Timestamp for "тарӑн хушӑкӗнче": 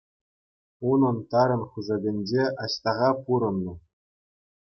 1.33-2.43